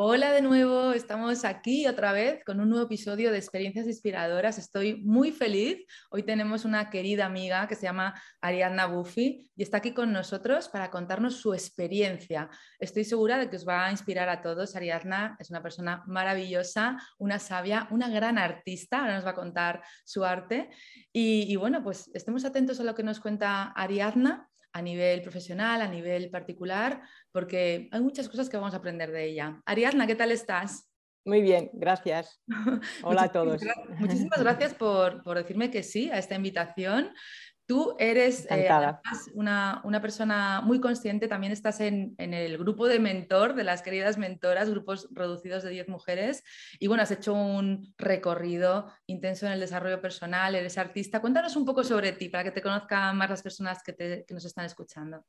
[0.00, 4.56] Hola de nuevo, estamos aquí otra vez con un nuevo episodio de Experiencias Inspiradoras.
[4.56, 5.84] Estoy muy feliz.
[6.10, 10.68] Hoy tenemos una querida amiga que se llama Ariadna Buffy y está aquí con nosotros
[10.68, 12.48] para contarnos su experiencia.
[12.78, 14.76] Estoy segura de que os va a inspirar a todos.
[14.76, 19.00] Ariadna es una persona maravillosa, una sabia, una gran artista.
[19.00, 20.70] Ahora nos va a contar su arte.
[21.12, 25.82] Y, y bueno, pues estemos atentos a lo que nos cuenta Ariadna a nivel profesional,
[25.82, 29.60] a nivel particular, porque hay muchas cosas que vamos a aprender de ella.
[29.66, 30.88] Ariadna, ¿qué tal estás?
[31.24, 32.40] Muy bien, gracias.
[33.02, 33.60] Hola a todos.
[33.98, 37.12] Muchísimas gracias por, por, decirme que sí a esta invitación.
[37.68, 38.66] Tú eres eh,
[39.34, 43.82] una, una, persona muy consciente, también estás en, en, el grupo de mentor, de las
[43.82, 46.42] queridas mentoras, grupos reducidos de 10 mujeres,
[46.78, 51.20] y bueno, has hecho un recorrido intenso en el desarrollo personal, eres artista.
[51.20, 54.32] Cuéntanos un poco sobre ti, para que te conozcan más las personas que, te, que
[54.32, 55.22] nos están escuchando.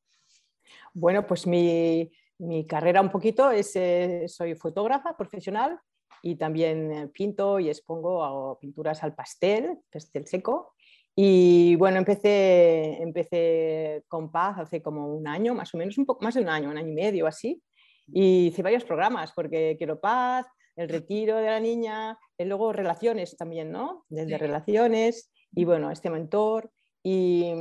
[0.93, 5.77] Bueno, pues mi, mi carrera un poquito es, eh, soy fotógrafa profesional
[6.21, 10.73] y también eh, pinto y expongo hago pinturas al pastel, pastel seco,
[11.15, 16.23] y bueno, empecé, empecé con Paz hace como un año, más o menos, un poco
[16.23, 17.61] más de un año, un año y medio así.
[18.07, 23.35] Y hice varios programas porque quiero paz, el retiro de la niña, y luego relaciones
[23.35, 24.05] también, ¿no?
[24.09, 26.71] Desde relaciones y bueno, este mentor.
[27.03, 27.53] Y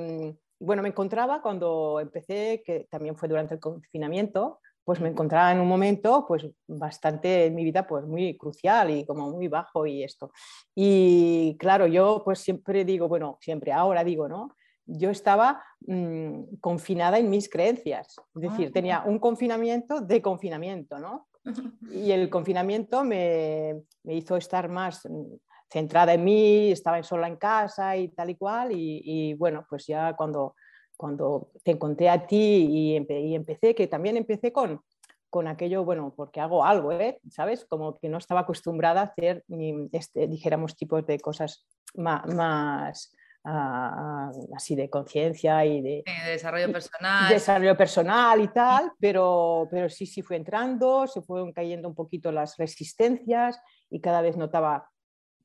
[0.61, 5.61] bueno, me encontraba cuando empecé, que también fue durante el confinamiento, pues me encontraba en
[5.61, 10.03] un momento pues bastante en mi vida pues muy crucial y como muy bajo y
[10.03, 10.33] esto.
[10.75, 14.49] Y claro, yo pues siempre digo, bueno, siempre ahora digo, ¿no?
[14.87, 21.29] Yo estaba mm, confinada en mis creencias, es decir, tenía un confinamiento de confinamiento, ¿no?
[21.93, 25.35] Y el confinamiento me, me hizo estar más mm,
[25.71, 29.87] centrada en mí, estaba sola en casa y tal y cual, y, y bueno, pues
[29.87, 30.55] ya cuando
[30.99, 32.97] cuando te encontré a ti y,
[33.35, 34.83] empecé, que también empecé con,
[35.31, 37.21] con aquello, bueno, porque hago algo, ¿eh?
[37.31, 37.65] ¿sabes?
[37.65, 39.45] Como que no estaba acostumbrada a hacer,
[39.93, 41.65] este, dijéramos, tipos de cosas
[41.95, 43.15] más,
[43.45, 47.29] ah, así de conciencia y de, desarrollo personal.
[47.33, 52.33] Desarrollo personal y tal, pero, pero sí, sí fue entrando, se fueron cayendo un poquito
[52.33, 54.91] las resistencias y cada vez notaba,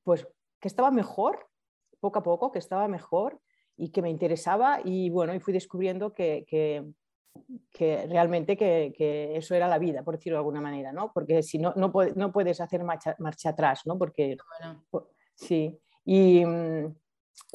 [0.03, 0.28] pues,
[0.59, 1.47] que estaba mejor,
[2.00, 3.40] poco a poco, que estaba mejor
[3.78, 6.84] y que me interesaba y bueno, y fui descubriendo que, que,
[7.72, 11.12] que realmente que, que, eso era la vida, por decirlo de alguna manera, ¿no?
[11.14, 13.98] Porque si no, no, no puedes hacer marcha, marcha, atrás, ¿no?
[13.98, 14.38] Porque,
[15.34, 16.44] sí, y,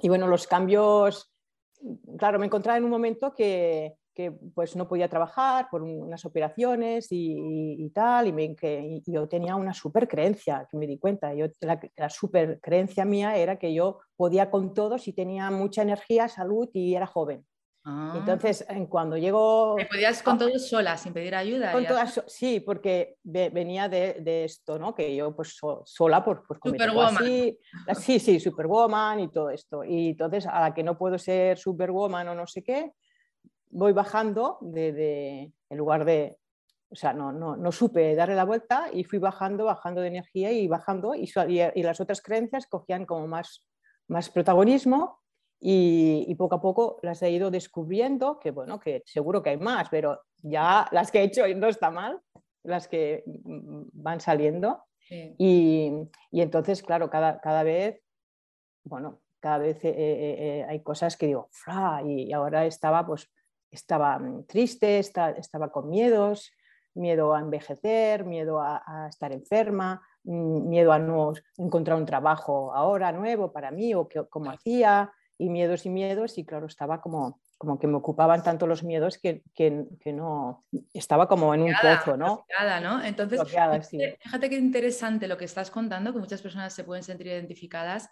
[0.03, 1.31] y, bueno, los cambios,
[2.17, 7.06] claro, me encontraba en un momento que, que pues no podía trabajar por unas operaciones
[7.12, 11.47] y, tal, y, me, que, yo tenía una super creencia, que me di cuenta, yo,
[11.61, 16.27] la, la super creencia mía era que yo podía con todos y tenía mucha energía,
[16.27, 17.47] salud y era joven.
[17.84, 18.15] Ah.
[18.17, 19.77] Entonces, en cuando llego...
[19.79, 21.71] ¿Te podías con todos sola, sin pedir ayuda?
[21.71, 24.97] Con todas, sí, porque venía de, de, esto, ¿no?
[24.97, 27.25] Que yo pues sola, por, pues, Superwoman.
[27.95, 29.85] sí, sí, Superwoman y todo esto.
[29.85, 32.93] Y entonces, a la que no puedo ser Superwoman o no sé qué,
[33.71, 36.38] voy bajando de, en lugar de,
[36.91, 40.53] o sea, no, no, no, supe darle la vuelta y fui bajando, bajando de energía
[40.53, 41.31] y bajando y,
[41.75, 43.65] y las otras creencias cogían como más,
[44.09, 45.20] más protagonismo
[45.61, 49.88] y, poco a poco las he ido descubriendo, que bueno, que seguro que hay más,
[49.88, 52.21] pero ya las que he hecho no está mal,
[52.62, 54.85] las que van saliendo.
[55.11, 55.91] Y,
[56.31, 58.00] y, entonces, claro, cada, cada vez,
[58.85, 62.03] bueno, cada vez eh, eh, eh, hay cosas que digo, ¡fra!
[62.05, 63.31] y ahora estaba pues
[63.70, 66.53] estaba mm, triste, estaba con miedos,
[66.94, 73.12] miedo a envejecer, miedo a, estar enferma, mm, miedo a no encontrar un trabajo ahora
[73.12, 77.41] nuevo para mí o que, como hacía, y miedos y miedos, y claro, estaba como,
[77.59, 82.17] como que me ocupaban tanto los miedos que, que, no, estaba como en un pozo,
[82.17, 82.44] ¿no?
[82.81, 83.05] ¿no?
[83.05, 87.29] Entonces, fíjate, fíjate qué interesante lo que estás contando, que muchas personas se pueden sentir
[87.29, 88.11] identificadas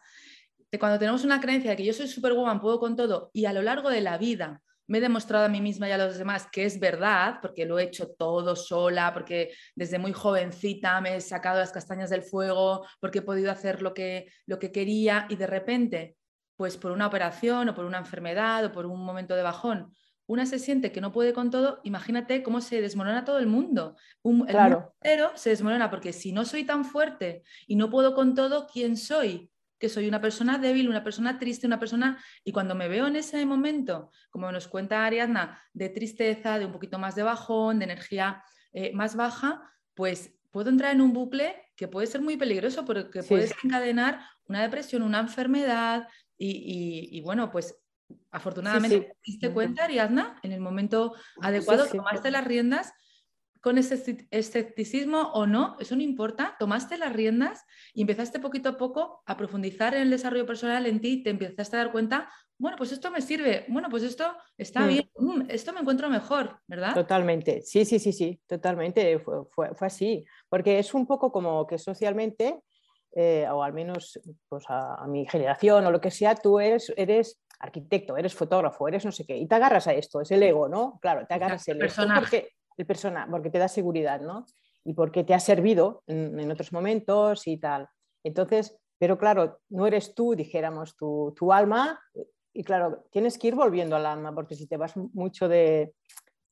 [0.71, 3.53] de cuando tenemos una creencia de que yo soy superwoman, puedo con todo, y a
[3.53, 6.49] lo largo de la vida me he demostrado a mí misma y a los demás
[6.51, 11.21] que es verdad, porque lo he hecho todo sola, porque desde muy jovencita me he
[11.21, 15.37] sacado las castañas del fuego, porque he podido hacer lo que, lo que quería y
[15.37, 16.17] de repente,
[16.57, 19.93] pues por una operación o por una enfermedad o por un momento de bajón,
[20.29, 23.97] una se siente que no puede con todo, imagínate cómo se desmorona todo el mundo.
[24.23, 24.95] Un, claro.
[25.01, 28.97] el se desmorona porque si no soy tan fuerte y no puedo con todo, ¿quién
[28.97, 29.51] soy?
[29.79, 32.23] Que soy una persona débil, una persona triste, una persona...
[32.45, 36.73] Y cuando me veo en ese momento, como nos cuenta Ariadna, de tristeza, de un
[36.73, 38.43] poquito más de bajón, de energía
[38.73, 43.23] eh, más baja, pues puedo entrar en un bucle que puede ser muy peligroso porque
[43.23, 46.09] puede encadenar una depresión, una enfermedad
[46.39, 47.77] y, bueno, pues
[48.31, 52.93] afortunadamente te diste cuenta, Ariadna, en el momento adecuado, tomaste las riendas
[53.61, 57.65] con ese escepticismo o no, eso no importa, tomaste las riendas
[57.95, 61.31] y empezaste poquito a poco a profundizar en el desarrollo personal en ti y te
[61.31, 64.89] empezaste a dar cuenta, bueno, pues esto me sirve, bueno, pues esto está mm.
[64.89, 66.95] bien, mm, esto me encuentro mejor, ¿verdad?
[66.95, 72.61] Totalmente, sí, sí, sí, sí, totalmente, fue, así, porque es un poco como que socialmente,
[73.15, 77.41] eh, o al menos pues a, mi generación o lo que sea, tú eres, eres
[77.61, 80.69] arquitecto, eres fotógrafo, eres no sé qué, y te agarras a esto, es el ego,
[80.69, 80.99] ¿no?
[81.01, 81.95] Claro, te agarras el ego.
[82.15, 84.47] Porque, el persona, porque te da seguridad, ¿no?
[84.85, 87.89] Y porque te ha servido en, otros momentos y tal.
[88.23, 92.01] Entonces, pero claro, no eres tú, dijéramos, tu, tu, alma,
[92.53, 95.95] y claro, tienes que ir volviendo al alma, porque si te vas mucho de,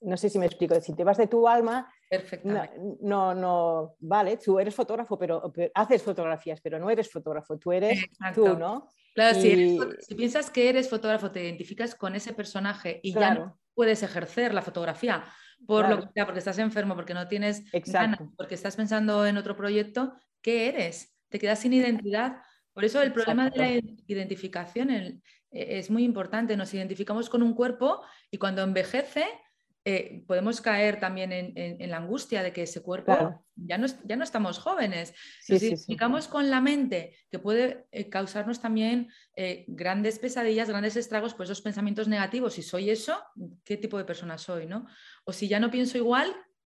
[0.04, 1.90] no sé si me explico, si te vas de tu alma,
[3.00, 8.04] no, no, vale, tú eres fotógrafo, pero, haces fotografías, pero no eres fotógrafo, tú eres
[8.34, 8.88] tú, ¿no?
[9.14, 9.78] Claro, si,
[10.16, 14.62] piensas que eres fotógrafo, te identificas con ese personaje y ya no puedes ejercer la
[14.62, 15.24] fotografía
[15.66, 19.36] por lo que sea, porque estás enfermo, porque no tienes ganas, porque estás pensando en
[19.36, 21.16] otro proyecto, ¿qué eres?
[21.28, 22.42] Te quedas sin identidad.
[22.72, 23.68] Por eso el problema de la
[24.06, 25.20] identificación e,
[25.50, 26.56] es muy importante.
[26.56, 29.26] Nos identificamos con un cuerpo y cuando envejece
[29.86, 34.24] eh, podemos caer también en, la angustia de que ese cuerpo ya, no, ya no
[34.24, 35.12] estamos jóvenes.
[35.46, 41.34] Nos identificamos con la mente, que puede eh, causarnos también eh, grandes pesadillas, grandes estragos
[41.34, 42.54] por esos pensamientos negativos.
[42.54, 43.22] Si soy eso,
[43.62, 44.66] ¿qué tipo de persona soy?
[44.66, 44.86] ¿no?
[45.24, 46.34] O si ya no pienso igual,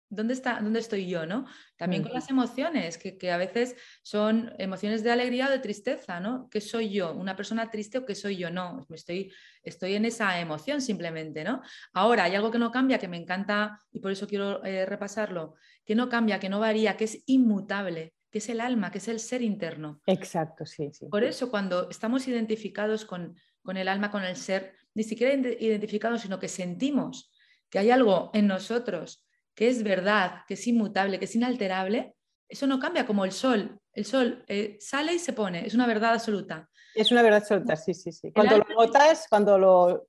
[0.09, 1.25] ¿dónde, está, dónde estoy yo?
[1.25, 1.45] ¿no?
[1.77, 6.49] También con las emociones, que, a veces son emociones de alegría o de tristeza, ¿no?
[6.49, 7.13] ¿Qué soy yo?
[7.13, 8.49] ¿Una persona triste o qué soy yo?
[8.49, 9.31] No, estoy,
[9.63, 11.61] estoy en esa emoción simplemente, ¿no?
[11.93, 15.55] Ahora, hay algo que no cambia, que me encanta y por eso quiero eh, repasarlo,
[15.85, 19.07] que no cambia, que no varía, que es inmutable que es el alma, que es
[19.07, 20.01] el ser interno.
[20.05, 21.05] Exacto, sí, sí.
[21.05, 26.21] Por eso cuando estamos identificados con, con el alma, con el ser, ni siquiera identificados,
[26.21, 27.31] sino que sentimos
[27.69, 29.25] que hay algo en nosotros
[29.55, 32.13] que es verdad, que es inmutable, que es inalterable,
[32.47, 33.79] eso no cambia como el sol.
[33.93, 36.69] El sol eh, sale y se pone, es una verdad absoluta.
[36.93, 38.31] Es una verdad absoluta, sí, sí, sí.
[38.31, 40.07] Cuando lo notas, cuando lo,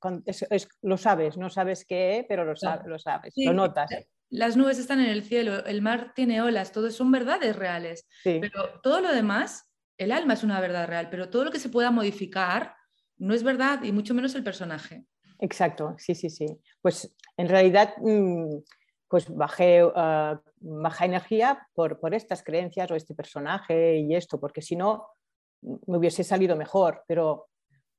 [0.82, 3.90] lo sabes, no sabes qué, pero lo, lo sabes, lo notas.
[4.28, 8.06] Las nubes están en el cielo, el mar tiene olas, todo son verdades reales.
[8.24, 11.68] Pero todo lo demás, el alma es una verdad real, pero todo lo que se
[11.68, 12.74] pueda modificar
[13.18, 15.06] no es verdad y mucho menos el personaje.
[15.38, 16.46] Exacto, sí, sí, sí.
[16.82, 17.94] Pues en realidad...
[17.98, 18.58] Mm,
[19.08, 24.62] pues bajé uh, baja energía por, por, estas creencias o este personaje y esto, porque
[24.62, 25.06] si no
[25.62, 27.48] me hubiese salido mejor, pero,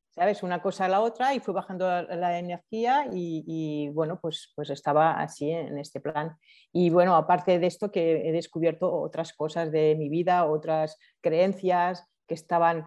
[0.09, 0.43] ¿sabes?
[0.43, 5.21] Una cosa a la otra y fui bajando la, energía y, bueno, pues, pues estaba
[5.21, 6.37] así en este plan.
[6.71, 12.05] Y bueno, aparte de esto que he descubierto otras cosas de mi vida, otras creencias
[12.27, 12.85] que estaban,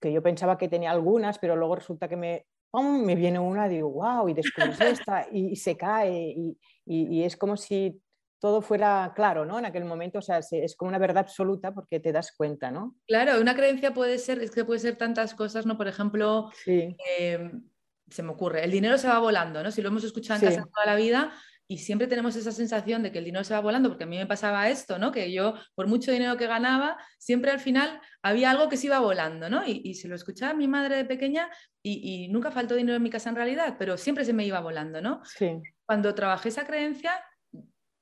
[0.00, 2.46] que yo pensaba que tenía algunas, pero luego resulta que me,
[2.82, 6.34] me viene una, digo, wow, y descubres esta, y, se cae,
[6.84, 8.00] y, es como si
[8.38, 9.58] todo fuera claro, ¿no?
[9.58, 12.96] En aquel momento, o sea, es como una verdad absoluta porque te das cuenta, ¿no?
[13.06, 15.76] Claro, una creencia puede ser, es que puede ser tantas cosas, ¿no?
[15.76, 17.62] Por ejemplo, em,
[18.08, 19.70] se me ocurre, el dinero se va volando, ¿no?
[19.70, 21.32] Si lo hemos escuchado en casa toda la vida,
[21.68, 24.16] y siempre tenemos esa sensación de que el dinero se va volando, porque a mí
[24.16, 25.10] me pasaba esto, ¿no?
[25.10, 29.00] Que yo, por mucho dinero que ganaba, siempre al final había algo que se iba
[29.00, 29.62] volando, ¿no?
[29.66, 31.50] Y, se lo escuchaba mi madre de pequeña
[31.82, 35.00] y, nunca faltó dinero en mi casa en realidad, pero siempre se me iba volando,
[35.00, 35.22] ¿no?
[35.24, 35.60] Sí.
[35.84, 37.12] Cuando trabajé esa creencia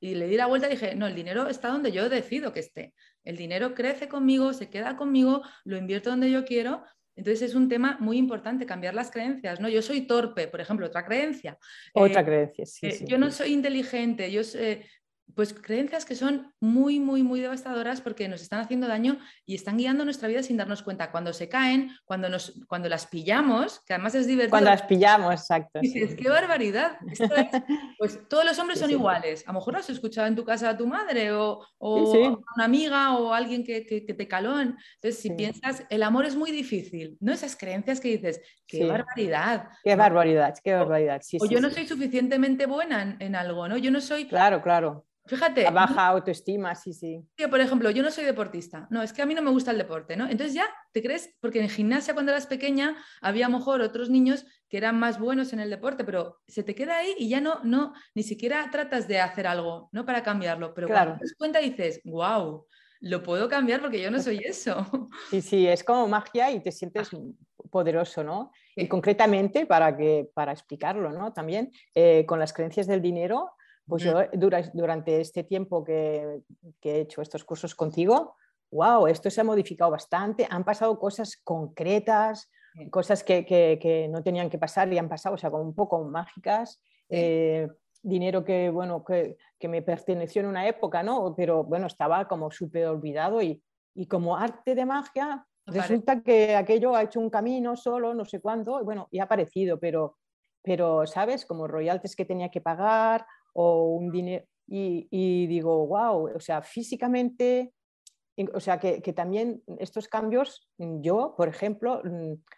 [0.01, 2.95] y le di la vuelta, dije, no, el dinero está donde yo decido que esté.
[3.25, 6.85] El dinero crece conmigo, se queda conmigo, lo invierto donde yo quiero
[7.17, 9.69] entonces es un tema muy importante cambiar las creencias, ¿no?
[9.69, 11.59] Yo soy torpe, por ejemplo, otra creencia.
[11.93, 14.43] Otra eh, creencia, sí, eh, Yo no soy inteligente, yo
[15.35, 19.77] pues creencias que son muy, muy, muy devastadoras porque nos están haciendo daño y están
[19.77, 21.11] guiando nuestra vida sin darnos cuenta.
[21.11, 24.51] Cuando se caen, cuando, nos, cuando las pillamos, que además es divertido.
[24.51, 25.81] Cuando las pillamos, exacto.
[25.81, 26.99] Dices, qué barbaridad.
[27.99, 29.43] pues todos los hombres son iguales.
[29.47, 33.33] A lo mejor has escuchado en tu casa a tu madre o, una amiga o
[33.33, 34.61] alguien que, te caló.
[34.61, 37.33] Entonces, si piensas, el amor es muy difícil, ¿no?
[37.33, 39.69] Esas creencias que dices, qué barbaridad.
[39.83, 41.21] Qué barbaridad, qué barbaridad.
[41.41, 43.77] o yo no soy suficientemente buena en, en, algo, ¿no?
[43.77, 44.27] Yo no soy...
[44.27, 45.69] Claro, claro Fíjate.
[45.71, 47.27] baja autoestima, sí, sí.
[47.51, 48.87] Por ejemplo, yo no soy deportista.
[48.91, 50.25] No, es que a mí no me gusta el deporte, ¿no?
[50.29, 54.11] Entonces ya te crees, porque en gimnasia cuando eras pequeña había a lo mejor otros
[54.11, 57.41] niños que eran más buenos en el deporte, pero se te queda ahí y ya
[57.41, 60.05] no, no, ni siquiera tratas de hacer algo, ¿no?
[60.05, 60.75] Para cambiarlo.
[60.75, 62.67] Pero cuando te das cuenta dices, wow,
[63.01, 64.87] lo puedo cambiar porque yo no soy eso.
[65.31, 67.11] Sí, sí, es como magia y te sientes
[67.71, 68.53] poderoso, ¿no?
[68.77, 71.33] Y concretamente, para, que, para explicarlo, ¿no?
[71.33, 73.53] También, eh, con las creencias del dinero,
[73.87, 76.43] pues yo durante este tiempo que,
[76.83, 78.37] he hecho estos cursos contigo,
[78.71, 82.51] wow, esto se ha modificado bastante, han pasado cosas concretas,
[82.91, 86.81] cosas que, no tenían que pasar y han pasado, o sea, como un poco mágicas.
[87.09, 87.69] Eh,
[88.03, 89.37] dinero que, bueno, que,
[89.67, 91.35] me perteneció en una época, ¿no?
[91.35, 93.63] Pero bueno, estaba como súper olvidado y,
[93.95, 98.41] y, como arte de magia, resulta que aquello ha hecho un camino solo, no sé
[98.41, 100.19] cuándo, y bueno, y ha aparecido, pero,
[100.63, 101.47] pero, ¿sabes?
[101.47, 104.45] Como royalties que tenía que pagar o un dinero.
[104.67, 107.73] Y, digo, wow, o sea, físicamente,
[108.53, 112.03] o sea, que, también estos cambios, yo, por ejemplo,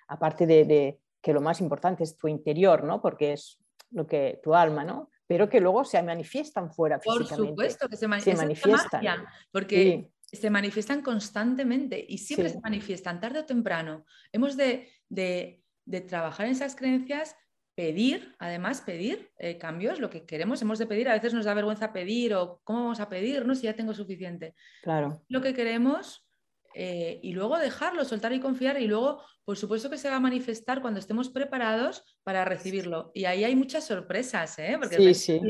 [0.09, 3.01] aparte de, que lo más importante es tu interior, ¿no?
[3.03, 3.59] Porque es
[3.91, 5.11] lo que tu alma, ¿no?
[5.27, 7.37] Pero que luego se manifiestan fuera físicamente.
[7.37, 9.27] Por supuesto que se, manifiestan.
[9.51, 14.05] porque se manifiestan constantemente y siempre se manifiestan tarde o temprano.
[14.31, 17.35] Hemos de, de, de trabajar en esas creencias
[17.77, 21.55] pedir, además pedir eh, cambios, lo que queremos, hemos de pedir, a veces nos da
[21.55, 24.55] vergüenza pedir o cómo vamos a pedir, no si ya tengo suficiente.
[24.83, 25.23] Claro.
[25.29, 26.27] Lo que queremos
[26.75, 30.21] eh, y luego dejarlo, soltar y confiar y luego, por supuesto que se va a
[30.21, 33.13] manifestar cuando estemos preparados para recibirlo.
[33.15, 34.77] Y ahí hay muchas sorpresas, ¿eh?
[34.79, 35.41] porque sí,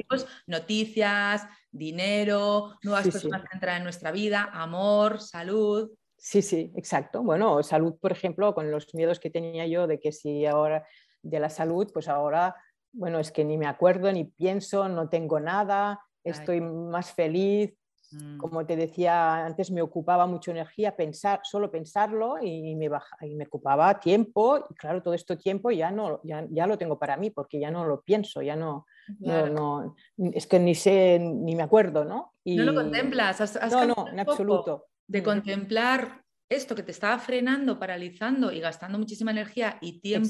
[0.49, 5.91] noticias, dinero, nuevas personas que entran en nuestra vida, amor, salud.
[6.17, 7.23] Sí, sí, exacto.
[7.23, 10.87] Bueno, salud, por ejemplo, con los miedos que tenía yo de que si ahora
[11.29, 12.55] de la salud, pues ahora,
[12.93, 17.75] bueno, es que ni me acuerdo, ni pienso, no tengo nada, estoy más feliz.
[18.13, 18.39] Mm.
[18.39, 23.35] Como te decía antes, me ocupaba mucho energía pensar, solo pensarlo y me, baja, y
[23.35, 24.65] me ocupaba tiempo.
[24.71, 27.71] Y claro, todo este tiempo ya, no, ya, ya lo tengo para mí porque ya
[27.71, 28.87] no lo pienso, ya no,
[29.19, 32.35] no, es que ni sé, ni me acuerdo, ¿no?
[32.45, 32.57] Y...
[32.57, 34.87] No lo contemplas, no, no, en absoluto.
[35.09, 35.25] De mm.
[35.25, 40.29] contemplar esto que te estaba frenando, paralizando y gastando muchísima energía y tiempo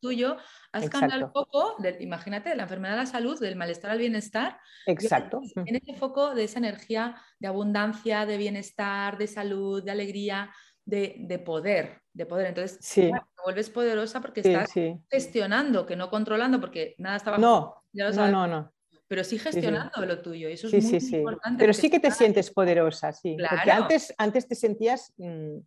[0.00, 0.36] tuyo,
[0.72, 4.58] has cambiado el foco, imagínate, de la enfermedad a la salud, del malestar al bienestar.
[4.86, 5.40] Exacto.
[5.64, 10.50] En ese foco de esa energía de abundancia, de bienestar, de salud, de alegría,
[10.84, 12.46] de, poder, de poder.
[12.46, 13.12] Entonces, te
[13.44, 14.72] vuelves poderosa porque estás
[15.10, 17.38] gestionando, que no controlando, porque nada estaba...
[17.38, 18.74] No, no, no, no
[19.08, 20.48] pero sí gestionando lo tuyo.
[20.48, 21.58] Y eso es muy, importante.
[21.58, 23.36] Pero sí que te sientes poderosa, sí.
[23.48, 25.58] Porque antes, antes te sentías mm,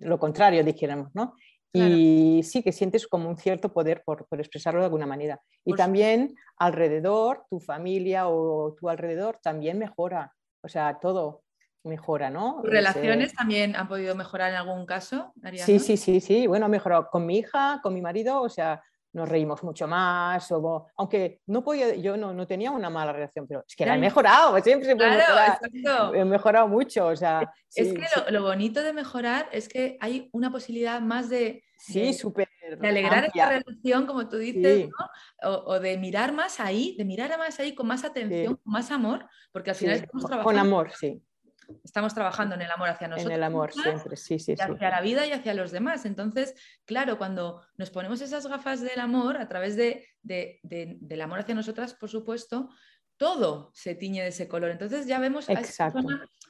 [0.00, 1.34] lo contrario, dijéramos, ¿no?
[1.72, 5.40] Y sí que sientes como un cierto poder por, expresarlo de alguna manera.
[5.64, 10.34] Y también alrededor, tu familia o tu alrededor también mejora.
[10.62, 11.44] O sea, todo
[11.84, 12.62] mejora, ¿no?
[12.64, 15.32] ¿Relaciones también han podido mejorar en algún caso?
[15.58, 16.46] Sí, sí, sí, sí.
[16.46, 18.82] Bueno, ha mejorado con mi hija, con mi marido, o sea,
[19.12, 23.46] nos reímos mucho más, o, aunque no podía, yo no, no, tenía una mala relación,
[23.46, 24.92] pero es que la he mejorado, siempre
[26.14, 27.06] he mejorado mucho.
[27.06, 31.64] O sea, es que lo, bonito de mejorar es que hay una posibilidad más de,
[31.78, 35.50] sí, de, alegrar esta relación, como tú dices, ¿no?
[35.50, 39.26] o, de mirar más ahí, de mirar más ahí con más atención, con más amor,
[39.52, 40.44] porque al final estamos trabajando.
[40.44, 41.22] Con amor, sí
[41.84, 43.30] estamos trabajando en el amor hacia nosotros.
[43.30, 44.54] En el amor siempre, sí, sí.
[44.58, 46.04] hacia la vida y hacia los demás.
[46.04, 51.54] Entonces, claro, cuando nos ponemos esas gafas del amor, a través de, del amor hacia
[51.54, 52.70] nosotras, por supuesto,
[53.16, 54.70] todo se tiñe de ese color.
[54.70, 55.92] Entonces ya vemos a esa,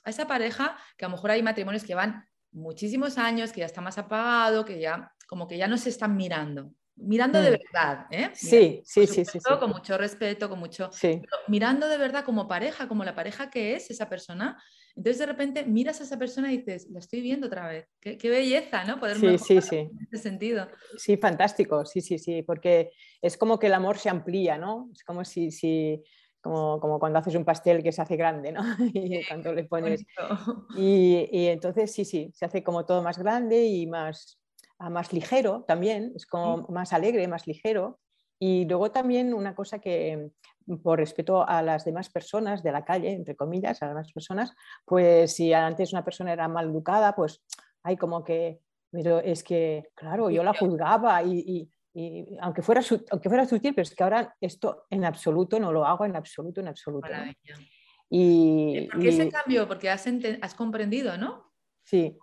[0.05, 3.67] a esa, pareja que a lo mejor hay matrimonios que van muchísimos años, que ya
[3.67, 6.73] está más apagado, que ya como que ya no se están mirando.
[7.01, 7.53] Mirando de mm.
[7.53, 8.31] verdad, ¿eh?
[8.35, 10.91] sí, sí, sí, sí, Con mucho respeto, con mucho...
[11.47, 14.61] mirando de verdad como pareja, como la pareja que es esa persona,
[14.99, 17.87] entonces de repente miras a esa persona y dices, la estoy viendo otra vez.
[18.01, 18.99] Qué, belleza, ¿no?
[18.99, 19.77] Poder sí, sí, sí.
[19.77, 20.67] en ese sentido.
[20.97, 22.91] Sí, fantástico, sí, sí, sí, porque
[23.23, 24.91] es como que el amor se amplía, ¿no?
[24.93, 26.03] Es como si, si
[26.41, 28.61] como, como, cuando haces un pastel que se hace grande, ¿no?
[28.93, 30.05] y cuando le pones...
[30.77, 34.41] Y, y, entonces sí, sí, se hace como todo más grande y más,
[34.81, 38.01] ah, más ligero también, es como más alegre, más ligero.
[38.41, 40.33] Y luego también una cosa que
[40.77, 44.55] por respeto a las demás personas de la calle, entre comillas, a las demás personas,
[44.85, 47.43] pues si antes una persona era mal educada, pues
[47.83, 48.61] hay como que,
[48.91, 51.71] pero es que, claro, yo la juzgaba y,
[52.41, 56.05] aunque, fuera, aunque fuera sutil, pero es que ahora esto en absoluto no lo hago,
[56.05, 57.09] en absoluto, en absoluto.
[58.11, 59.67] Y, ¿Por qué ese cambio?
[59.67, 60.07] Porque has,
[60.41, 61.53] has comprendido, ¿no?
[61.85, 62.17] Sí.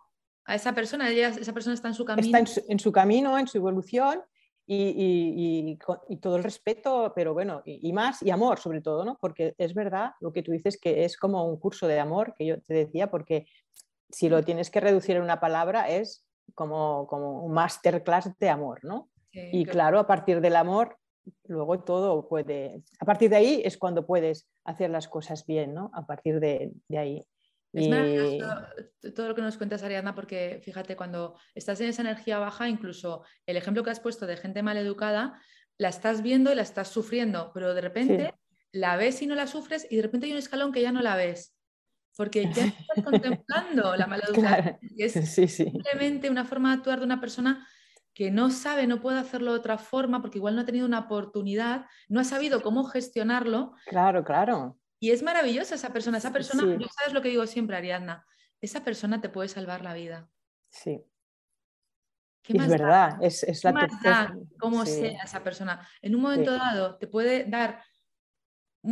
[0.46, 2.38] A esa persona, esa persona está en su camino.
[2.38, 4.22] Está en su camino, en su evolución
[4.68, 5.78] y,
[6.22, 9.18] todo el respeto, pero bueno, y, más, y amor sobre todo, ¿no?
[9.20, 12.46] Porque es verdad lo que tú dices que es como un curso de amor, que
[12.46, 13.46] yo te decía, porque
[14.10, 18.80] si lo tienes que reducir en una palabra es como, como un masterclass de amor,
[18.84, 19.10] ¿no?
[19.32, 20.98] y claro, a partir del amor,
[21.44, 25.92] luego todo puede, a partir de ahí es cuando puedes hacer las cosas bien, ¿no?
[25.94, 27.22] A partir de ahí.
[27.76, 28.46] Es maravilloso
[29.14, 33.24] todo lo que nos cuentas, Ariadna, porque fíjate, cuando estás en esa energía baja, incluso
[33.46, 35.42] el ejemplo que has puesto de gente mal educada,
[35.78, 38.34] la estás viendo y la estás sufriendo, pero de repente
[38.72, 41.02] la ves y no la sufres y de repente hay un escalón que ya no
[41.02, 41.54] la ves.
[42.16, 44.78] Porque ya estás contemplando la maleducación.
[44.98, 47.68] Es simplemente una forma de actuar de una persona
[48.14, 51.00] que no sabe, no puede hacerlo de otra forma, porque igual no ha tenido una
[51.00, 53.74] oportunidad, no ha sabido cómo gestionarlo.
[53.88, 54.78] Claro, claro.
[55.00, 56.18] Y es maravillosa esa persona.
[56.18, 58.26] Esa persona, yo sabes lo que digo siempre, Ariadna,
[58.62, 60.30] esa persona te puede salvar la vida.
[60.70, 61.04] Sí.
[62.48, 65.88] es verdad, es, es la más da cómo sea esa persona.
[66.02, 67.84] En un momento dado te puede dar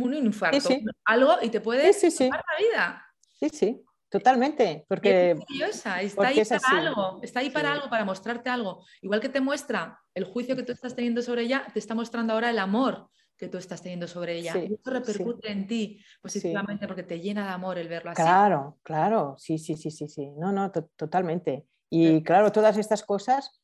[0.02, 0.68] un infarto,
[1.04, 3.06] algo y te puede salvar la vida.
[3.38, 4.84] Sí, sí, totalmente.
[4.88, 8.84] Porque, es maravillosa, está ahí para algo, está ahí para algo, para mostrarte algo.
[9.02, 12.32] Igual que te muestra el juicio que tú estás teniendo sobre ella, te está mostrando
[12.32, 14.56] ahora el amor que tú estás teniendo sobre ella.
[14.58, 18.22] y eso repercute en ti positivamente porque te llena de amor el verlo así.
[18.22, 20.30] Claro, claro, sí, sí, sí, sí, sí.
[20.36, 21.66] No, no, totalmente.
[21.90, 23.60] Y claro, todas estas cosas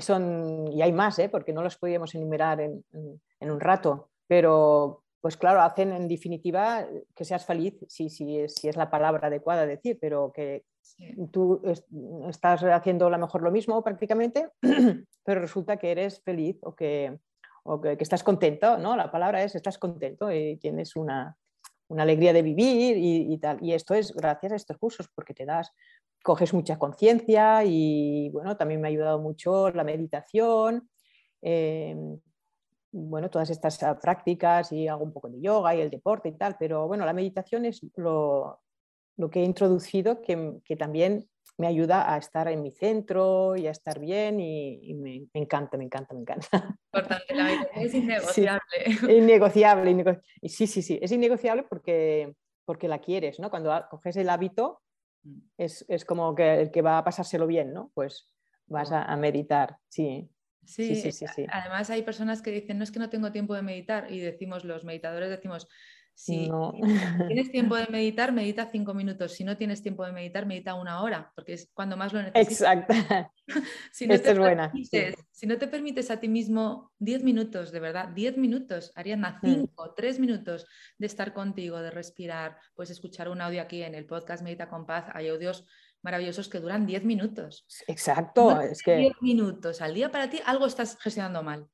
[0.00, 1.28] son, y hay más, ¿eh?
[1.28, 2.84] porque no las podíamos enumerar en,
[3.40, 8.76] un rato, pero pues claro, hacen en definitiva que seas feliz, si, si, si es
[8.76, 10.64] la palabra adecuada a decir, pero que
[11.32, 11.62] tú
[12.28, 14.50] estás haciendo a lo mejor lo mismo prácticamente,
[15.24, 17.18] pero resulta que eres feliz o que,
[17.64, 18.96] o que, estás contento, ¿no?
[18.96, 21.36] La palabra es estás contento y tienes una,
[21.96, 23.58] alegría de vivir y, tal.
[23.62, 25.72] Y esto es gracias a estos cursos porque te das,
[26.22, 30.88] coges mucha conciencia y bueno, también me ha ayudado mucho la meditación.
[31.40, 32.18] Em,
[32.90, 36.32] bueno, todas estas ah, prácticas y hago un poco de yoga y el deporte y
[36.32, 38.63] tal, pero bueno, la meditación es lo,
[39.30, 43.70] que he introducido que, que también me ayuda a estar en mi centro y a
[43.70, 46.48] estar bien y, me, encanta, me encanta, me encanta.
[46.92, 48.60] Importante, la es innegociable.
[48.86, 53.50] Sí, innegociable, Sí, sí, sí, es innegociable porque, porque la quieres, ¿no?
[53.50, 54.82] Cuando coges el hábito
[55.22, 55.38] mm.
[55.58, 57.92] es, es como que el que va a pasárselo bien, ¿no?
[57.94, 58.30] Pues
[58.66, 60.28] vas a, a meditar, sí.
[60.66, 63.54] Sí, sí, sí, sí, Además hay personas que dicen, no es que no tengo tiempo
[63.54, 65.68] de meditar y decimos, los meditadores decimos,
[66.14, 66.48] si
[67.28, 69.32] tienes tiempo de meditar, medita cinco minutos.
[69.32, 72.52] Si no tienes tiempo de meditar, medita una hora, porque es cuando más lo necesitas.
[72.52, 72.94] Exacto.
[73.92, 74.72] si, no es buena.
[75.32, 79.46] si no te permites a ti mismo diez minutos, de verdad, diez minutos, Ariadna, mm.
[79.46, 80.66] cinco, tres minutos
[80.98, 84.86] de estar contigo, de respirar, puedes escuchar un audio aquí en el podcast Medita con
[84.86, 85.06] Paz.
[85.12, 85.66] Hay audios
[86.02, 87.66] maravillosos que duran diez minutos.
[87.88, 88.60] Exacto.
[88.60, 88.96] es que...
[88.96, 91.66] Diez minutos al día para ti, algo estás gestionando mal.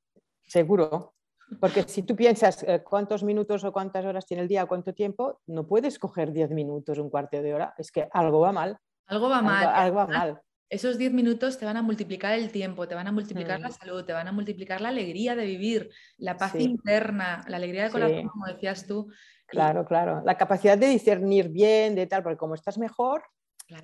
[0.47, 1.15] Seguro,
[1.59, 5.41] porque si tú piensas eh, cuántos minutos o cuántas horas tiene el día, cuánto tiempo,
[5.47, 7.75] no puedes coger 10 minutos, un cuarto de hora.
[7.77, 8.79] Es que algo va mal.
[9.07, 9.67] Algo va mal.
[9.67, 10.41] Algo, va mal.
[10.69, 13.73] Esos 10 minutos te van a multiplicar el tiempo, te van a multiplicar la mm.
[13.73, 17.91] salud, te van a multiplicar la alegría de vivir, la paz interna, la alegría de
[17.91, 19.11] corazón, como decías tú.
[19.47, 20.23] Claro, claro.
[20.25, 23.25] La capacidad de discernir bien, de tal, porque como estás mejor,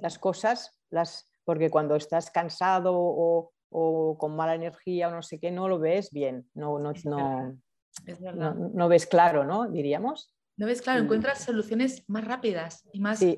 [0.00, 5.38] las cosas, las, porque cuando estás cansado o, o con mala energía o no sé
[5.38, 9.68] qué, no lo ves bien, no, no, no, no, ves claro, ¿no?
[9.68, 10.32] Diríamos.
[10.56, 13.36] No ves claro, encuentras soluciones más rápidas y más, eh,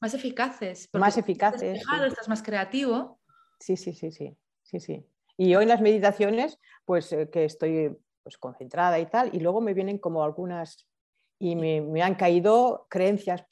[0.00, 0.88] más, eficaces.
[0.92, 1.78] Más eficaces.
[1.78, 3.18] Estás, estás más creativo.
[3.58, 5.04] Sí, sí, sí, sí, sí, sí.
[5.36, 9.60] Y hoy en las meditaciones, pues eh, que estoy pues, concentrada y tal, y luego
[9.60, 10.86] me vienen como algunas,
[11.40, 13.44] y me, me han caído creencias,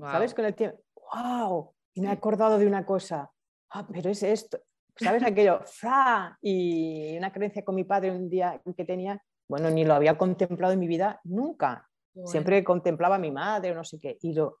[0.00, 0.34] ¿sabes?
[0.34, 0.78] Con el tiempo,
[1.12, 1.74] ¡wow!
[1.94, 3.30] Y me he acordado de una cosa,
[3.70, 4.60] ah, pero es esto,
[4.96, 5.22] ¿sabes?
[5.22, 6.38] Aquello, ¡fra!
[6.40, 10.72] Y una creencia con mi padre un día que tenía, bueno, ni lo había contemplado
[10.72, 11.88] en mi vida nunca.
[12.26, 14.18] Siempre contemplaba a mi madre o no sé qué.
[14.22, 14.58] Y yo,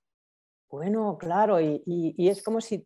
[0.68, 2.84] bueno, claro, y, y, es como si,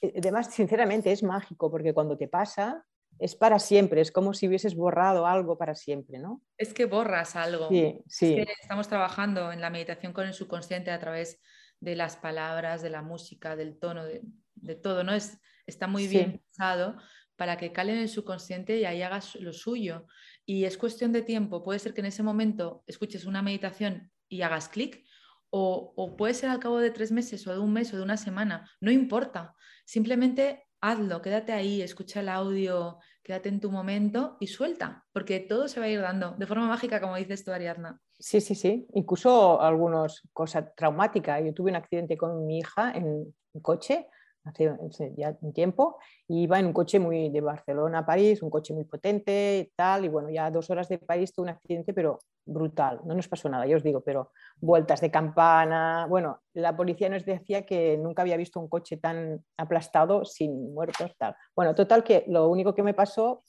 [0.00, 2.84] eh, además, sinceramente, es mágico, porque cuando te pasa,
[3.20, 6.42] es para siempre, es como si hubieses borrado algo para siempre, ¿no?
[6.58, 7.68] Es que borras algo.
[7.68, 8.44] Sí, sí.
[8.60, 11.40] estamos trabajando en la meditación con el subconsciente a través
[11.78, 14.22] de las palabras, de la música, del tono, de,
[14.54, 15.12] de todo, ¿no?
[15.12, 15.38] Es,
[15.70, 16.96] está muy bien pensado
[17.36, 20.06] para que cale en el subconsciente y ahí hagas lo suyo.
[20.44, 21.62] Y es cuestión de tiempo.
[21.62, 25.04] Puede ser que en ese momento escuches una meditación y hagas clic,
[25.48, 28.02] o, o, puede ser al cabo de tres meses o de un mes o de
[28.02, 29.56] una semana, no importa.
[29.84, 35.66] Simplemente hazlo, quédate ahí, escucha el audio, quédate en tu momento y suelta, porque todo
[35.66, 38.00] se va a ir dando de forma mágica, como dices tú, Ariadna.
[38.18, 38.86] Sí, sí, sí.
[38.94, 41.42] Incluso algunas cosas traumáticas.
[41.44, 44.06] Yo tuve un accidente con mi hija en coche
[44.44, 48.50] hace ya un tiempo, y iba en un coche muy de Barcelona a París, un
[48.50, 51.92] coche muy potente y tal, y bueno, ya dos horas de París tuve un accidente,
[51.92, 56.76] pero brutal, no nos pasó nada, yo os digo, pero vueltas de campana, bueno, la
[56.76, 61.36] policía nos decía que nunca había visto un coche tan aplastado sin muertos, tal.
[61.54, 63.42] Bueno, total que lo único que me pasó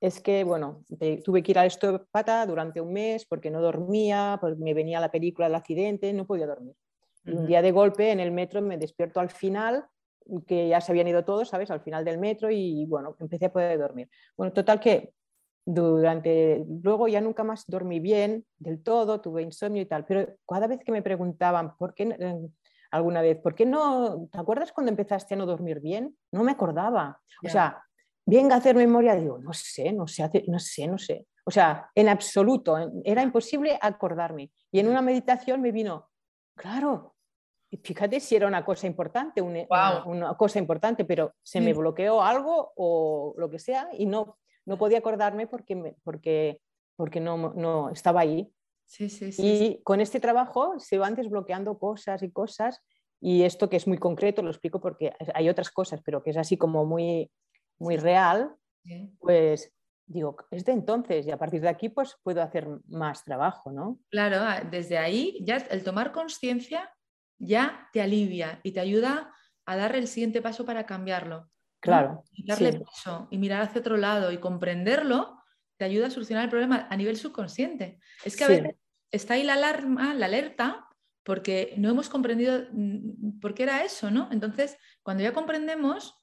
[0.00, 0.84] es que, bueno,
[1.24, 5.10] tuve que ir al osteópata durante un mes porque no dormía, pues me venía la
[5.10, 6.74] película del accidente, no podía dormir.
[7.24, 9.84] Y un día de golpe en el metro me despierto al final
[10.46, 11.70] que ya se habían ido todos, ¿sabes?
[11.70, 14.08] Al final del metro y bueno, empecé a poder dormir.
[14.36, 15.12] Bueno, total que
[15.64, 20.66] durante, luego ya nunca más dormí bien del todo, tuve insomnio y tal, pero cada
[20.66, 22.48] vez que me preguntaban, ¿por qué eh,
[22.90, 26.16] alguna vez, ¿por qué no, te acuerdas cuando empezaste a no dormir bien?
[26.32, 27.20] No me acordaba.
[27.44, 27.82] O sea,
[28.24, 31.26] venga a hacer memoria, digo, no sé, no sé, no sé, no sé.
[31.44, 34.50] O sea, en absoluto, era imposible acordarme.
[34.70, 36.08] Y en una meditación me vino,
[36.54, 37.14] claro,
[37.76, 39.66] fíjate si era una cosa importante, una,
[40.36, 44.98] cosa importante, pero se me bloqueó algo o lo que sea y no, no podía
[44.98, 46.60] acordarme porque, porque,
[46.96, 48.50] porque no, no estaba ahí.
[48.86, 52.82] Sí, sí, sí, y con este trabajo se van desbloqueando cosas y cosas
[53.20, 56.38] y esto que es muy concreto, lo explico porque hay otras cosas, pero que es
[56.38, 57.30] así como muy,
[57.78, 58.54] muy real,
[59.18, 59.70] pues
[60.06, 63.98] digo, es de entonces y a partir de aquí pues puedo hacer más trabajo, ¿no?
[64.08, 66.90] Claro, desde ahí ya el tomar conciencia
[67.38, 69.32] ya te alivia y te ayuda
[69.66, 71.50] a dar el siguiente paso para cambiarlo.
[71.80, 72.24] Claro.
[72.32, 75.38] Y darle peso y mirar hacia otro lado y comprenderlo
[75.76, 78.00] te ayuda a solucionar el problema a nivel subconsciente.
[78.24, 78.74] Es que a veces
[79.12, 80.88] está ahí la alarma, la alerta,
[81.22, 84.28] porque no hemos comprendido mm, por qué era eso, ¿no?
[84.32, 86.16] Entonces, cuando ya comprendemos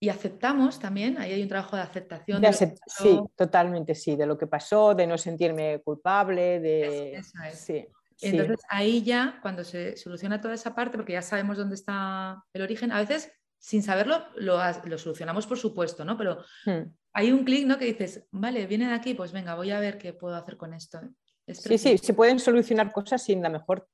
[0.00, 2.42] y aceptamos también, ahí hay un trabajo de aceptación.
[2.86, 7.22] sí, totalmente, sí, de lo que pasó, de no sentirme culpable, de...
[7.54, 7.86] Sí.
[8.22, 12.62] Entonces ahí ya, cuando se soluciona toda esa parte, porque ya sabemos dónde está el
[12.62, 16.16] origen, a veces sin saberlo lo, lo solucionamos por supuesto, ¿no?
[16.16, 16.92] Pero hmm.
[17.12, 17.78] hay un clic, ¿no?
[17.78, 20.74] Que dices, vale, viene de aquí, pues venga, voy a ver qué puedo hacer con
[20.74, 21.00] esto.
[21.46, 23.86] sí, sí, se pueden solucionar cosas sin a lo mejor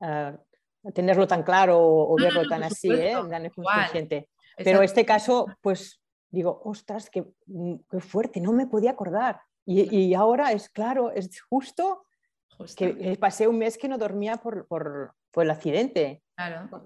[0.00, 3.14] uh, tenerlo tan claro o, verlo tan así, ¿eh?
[3.54, 4.28] consciente.
[4.56, 7.24] Pero este caso, pues digo, ostras, qué,
[7.90, 9.40] qué fuerte, no me podía acordar.
[9.64, 12.05] Y, y, ahora es claro, es justo
[12.76, 16.22] que pasé un mes que no dormía por, por, por el accidente.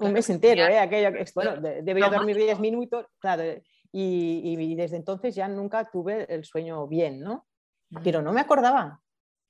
[0.00, 0.78] un mes entero, ¿eh?
[0.78, 3.44] Aquello, bueno, debería dormir 10 minutos, claro.
[3.92, 7.46] Y, y, desde entonces ya nunca tuve el sueño bien, ¿no?
[8.04, 9.00] Pero no me acordaba.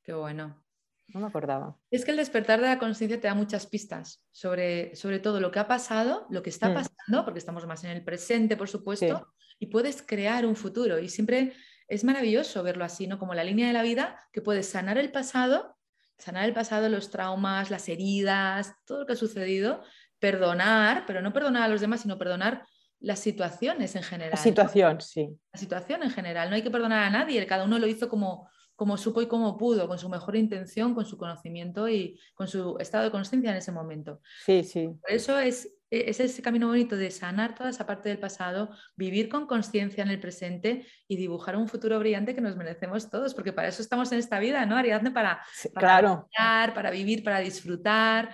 [0.02, 0.62] Qué bueno.
[1.08, 1.76] No me acordaba.
[1.90, 5.50] Es que el despertar de la conciencia te da muchas pistas sobre, sobre todo lo
[5.50, 6.74] que ha pasado, lo que está mm.
[6.74, 9.28] pasando, porque estamos más en el presente, por supuesto,
[9.58, 10.98] y puedes crear un futuro.
[10.98, 11.52] Y siempre
[11.88, 13.18] es maravilloso verlo así, ¿no?
[13.18, 15.76] Como la línea de la vida, que puedes sanar el pasado
[16.20, 19.82] sanar el pasado, los traumas, las heridas, todo lo que ha sucedido,
[20.18, 22.66] perdonar, pero no perdonar a los demás, sino perdonar
[23.00, 24.32] las situaciones en general.
[24.32, 25.30] La situación, sí.
[25.52, 26.50] La situación en general.
[26.50, 29.56] No hay que perdonar a nadie, cada uno lo hizo como, como supo y como
[29.56, 33.56] pudo, con su mejor intención, con su conocimiento y con su estado de conciencia en
[33.56, 34.20] ese momento.
[34.44, 34.88] Sí, sí.
[35.00, 39.28] Por eso es es ese camino bonito de sanar toda esa parte del pasado, vivir
[39.28, 43.52] con conciencia en el presente y dibujar un futuro brillante que nos merecemos todos, porque
[43.52, 45.10] para eso estamos en esta vida, ¿no, Ariadne?
[45.10, 45.42] Para,
[45.74, 46.26] para,
[46.74, 48.30] para vivir, para disfrutar,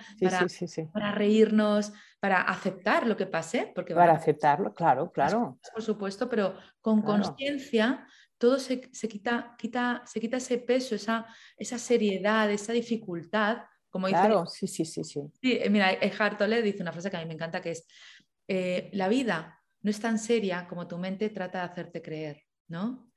[0.93, 3.71] para, reírnos, para aceptar lo que pase.
[3.73, 5.59] Porque para aceptarlo, claro, claro.
[5.73, 8.05] Por supuesto, pero con conciencia
[8.37, 11.25] todo se, quita, quita, se quita ese peso, esa,
[11.57, 13.63] esa seriedad, esa dificultad
[14.01, 15.21] claro, sí, sí, sí, sí.
[15.41, 17.87] Sí, eh, mira, Eckhart Tolle dice una frase que a mí me encanta que es,
[18.47, 23.07] eh, la vida no es tan seria como tu mente trata de hacerte creer, ¿no?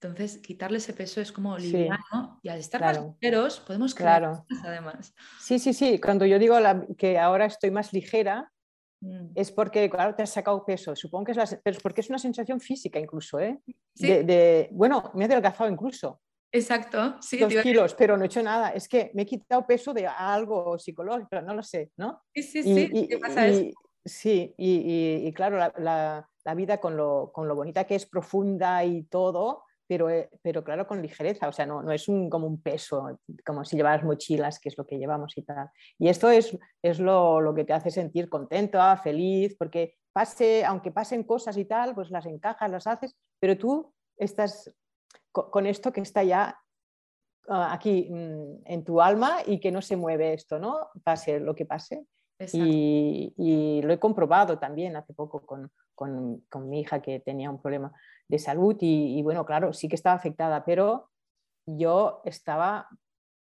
[0.00, 4.46] Entonces, quitarle ese peso es como liviano y al estar más ligeros podemos creer claro.
[4.64, 5.12] además.
[5.40, 6.00] Sí, sí, sí.
[6.00, 6.56] Cuando yo digo
[6.96, 8.52] que ahora estoy más ligera,
[9.00, 9.32] mm.
[9.34, 10.94] es porque, claro, te has sacado peso.
[10.94, 13.58] Supongo que es, la, pero es porque es una sensación física incluso, ¿eh?
[13.96, 16.20] de, bueno, me he adelgazado incluso.
[16.50, 17.38] Exacto, sí.
[17.38, 18.70] Dos kilos, pero no he hecho nada.
[18.70, 22.22] Es que me he quitado peso de algo psicológico, no lo sé, ¿no?
[22.34, 22.90] Sí, sí, sí.
[22.92, 23.70] Y, ¿Qué pasa eso?
[24.04, 29.64] Sí, y, claro, la, vida con lo, con lo, bonita que es profunda y todo,
[29.86, 33.20] pero, eh, pero claro, con ligereza, o sea, no, no es un, como un peso,
[33.44, 35.70] como si llevaras mochilas, que es lo que llevamos y tal.
[35.98, 40.90] Y esto es, es lo, lo que te hace sentir contenta, feliz, porque pase, aunque
[40.90, 44.72] pasen cosas y tal, pues las encajas, las haces, pero tú estás
[45.32, 46.58] con, esto que está ya
[47.48, 50.88] ah, aquí mm, en tu alma y que no se mueve esto, ¿no?
[51.04, 52.06] Pase lo que pase.
[52.52, 57.50] Y, y, lo he comprobado también hace poco con, con, con, mi hija que tenía
[57.50, 57.92] un problema
[58.28, 61.10] de salud y, bueno, claro, sí que estaba afectada, pero
[61.66, 62.88] yo estaba,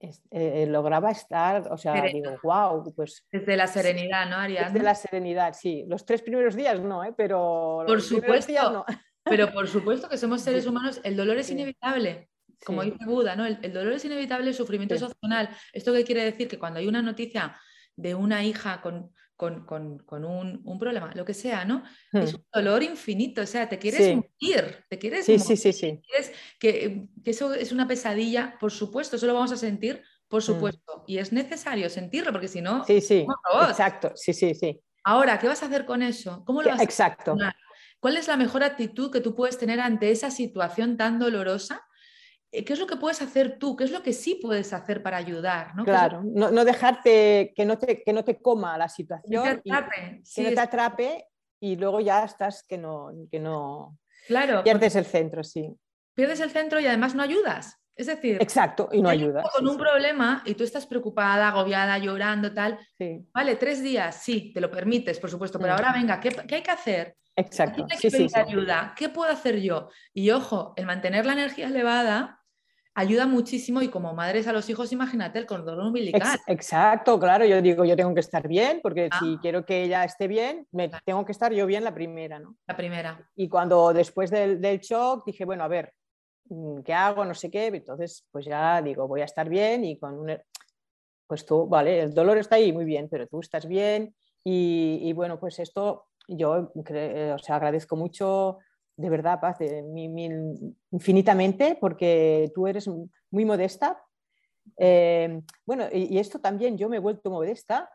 [0.00, 3.26] eh, lograba estar, o sea, digo, wow, pues...
[3.30, 4.70] Desde la serenidad, ¿no, Ariadna?
[4.70, 5.84] Desde la serenidad, sí.
[5.86, 7.12] Los tres primeros días no, ¿eh?
[7.14, 7.84] pero...
[7.86, 8.86] Por supuesto, no.
[9.26, 12.30] Pero por supuesto que somos seres humanos, el dolor es inevitable.
[12.64, 13.44] Como dice Buda, ¿no?
[13.44, 15.50] El, dolor es inevitable, el sufrimiento es opcional.
[15.74, 16.48] ¿Esto qué quiere decir?
[16.48, 17.54] Que cuando hay una noticia
[17.96, 21.82] de una hija con, con, un, problema, lo que sea, ¿no?
[22.12, 22.36] Es hmm.
[22.36, 26.00] un dolor infinito, o sea, te quieres morir, te quieres sí, Sí, sí, sí.
[26.58, 30.46] que, eso es una pesadilla, por supuesto, eso lo vamos a sentir, por hmm.
[30.46, 32.84] supuesto, y es necesario sentirlo, porque si no...
[32.84, 33.26] Sí, sí,
[33.68, 34.80] exacto, sí, sí, sí.
[35.04, 36.42] Ahora, ¿qué vas a hacer con eso?
[36.44, 37.36] ¿Cómo lo vas Exacto.
[38.06, 41.84] ¿Cuál es la mejor actitud que tú puedes tener ante esa situación tan dolorosa?
[42.52, 43.74] Eh, ¿Qué es lo que puedes hacer tú?
[43.74, 45.72] ¿Qué es lo que sí puedes hacer para ayudar?
[45.84, 49.72] Claro, no, dejarte que no, te, que no te coma la situación, que,
[50.40, 51.26] no te atrape
[51.58, 55.76] y luego ya estás que no, que no claro, pierdes el centro, sí.
[56.14, 57.76] Pierdes el centro y además no ayudas.
[57.96, 59.46] Es decir, exacto, y no ayudas.
[59.56, 62.78] Con un problema y tú estás preocupada, agobiada, llorando, tal.
[63.32, 66.62] Vale, tres días, sí, te lo permites, por supuesto, pero ahora venga, ¿qué, ¿qué, hay
[66.62, 67.16] que hacer?
[67.34, 67.86] Exacto.
[68.00, 68.94] ¿Qué sí, ayuda?
[68.96, 69.88] ¿Qué puedo hacer yo?
[70.12, 72.40] Y ojo, el mantener la energía elevada
[72.96, 76.38] ayuda muchísimo y como madres a los hijos, imagínate el cordón umbilical.
[76.46, 79.38] exacto, claro, yo digo, yo tengo que estar bien porque si ah.
[79.40, 82.56] quiero que ella esté bien, me, tengo que estar yo bien la primera, ¿no?
[82.66, 83.20] La primera.
[83.36, 85.92] Y cuando después del, shock dije, bueno, a ver,
[86.84, 87.24] ¿qué hago?
[87.24, 90.38] No sé qué, entonces pues ya digo, voy a estar bien y con un...
[91.26, 95.12] Pues tú, vale, el dolor está ahí, muy bien, pero tú estás bien y, y
[95.12, 98.58] bueno, pues esto yo o sea, agradezco mucho
[98.96, 99.58] de verdad, Paz,
[100.90, 102.88] infinitamente, porque tú eres
[103.30, 104.02] muy modesta.
[104.78, 107.90] Eh, bueno, y, esto también yo me he vuelto modesta,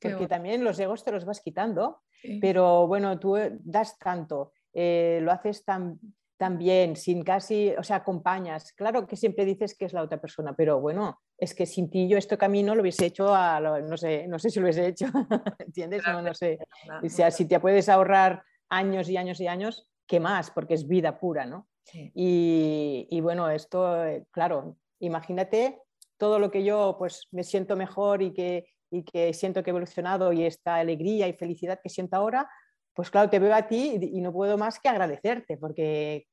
[0.00, 2.02] porque también los egos te los vas quitando,
[2.40, 5.98] pero bueno, tú das tanto, eh, lo haces tan,
[6.36, 8.72] tan, bien, sin casi, o sea, acompañas.
[8.72, 12.08] Claro que siempre dices que es la otra persona, pero bueno, es que sin ti
[12.08, 15.06] yo este camino lo hubiese hecho a, no sé, no sé si lo hubiese hecho,
[15.58, 16.02] ¿entiendes?
[16.06, 16.58] No, no sé.
[17.02, 20.50] O sea, si te puedes ahorrar años y años y años, ¿qué más?
[20.50, 21.68] Porque es vida pura, ¿no?
[21.92, 25.82] Y, bueno, esto, eh, claro, imagínate
[26.16, 29.72] todo lo que yo pues me siento mejor y que, y que siento que he
[29.72, 32.48] evolucionado y esta alegría y felicidad que siento ahora,
[32.94, 36.26] pues claro, te veo a ti y, no puedo más que agradecerte, porque